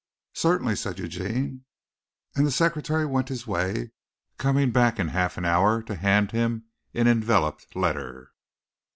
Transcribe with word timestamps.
"Certainly," 0.33 0.77
said 0.77 0.97
Eugene, 0.97 1.63
and 2.35 2.43
the 2.43 2.49
secretary 2.49 3.05
went 3.05 3.29
his 3.29 3.45
way, 3.45 3.91
coming 4.39 4.71
back 4.71 4.97
in 4.97 5.09
half 5.09 5.37
an 5.37 5.45
hour 5.45 5.83
to 5.83 5.93
hand 5.93 6.31
him 6.31 6.63
an 6.95 7.07
enveloped 7.07 7.75
letter. 7.75 8.31